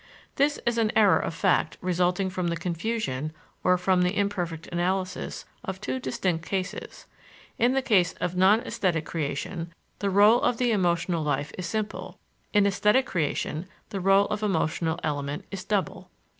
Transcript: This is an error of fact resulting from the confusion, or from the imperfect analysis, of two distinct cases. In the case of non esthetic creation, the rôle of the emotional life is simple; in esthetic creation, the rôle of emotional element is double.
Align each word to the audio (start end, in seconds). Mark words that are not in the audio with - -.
This 0.37 0.59
is 0.65 0.79
an 0.79 0.91
error 0.95 1.19
of 1.19 1.31
fact 1.35 1.77
resulting 1.79 2.31
from 2.31 2.47
the 2.47 2.57
confusion, 2.57 3.31
or 3.63 3.77
from 3.77 4.01
the 4.01 4.17
imperfect 4.17 4.65
analysis, 4.71 5.45
of 5.63 5.79
two 5.79 5.99
distinct 5.99 6.43
cases. 6.43 7.05
In 7.59 7.73
the 7.73 7.83
case 7.83 8.13
of 8.13 8.35
non 8.35 8.61
esthetic 8.61 9.05
creation, 9.05 9.71
the 9.99 10.07
rôle 10.07 10.41
of 10.41 10.57
the 10.57 10.71
emotional 10.71 11.21
life 11.21 11.51
is 11.55 11.67
simple; 11.67 12.17
in 12.51 12.65
esthetic 12.65 13.05
creation, 13.05 13.67
the 13.89 13.99
rôle 13.99 14.25
of 14.31 14.41
emotional 14.41 14.99
element 15.03 15.45
is 15.51 15.63
double. 15.63 16.09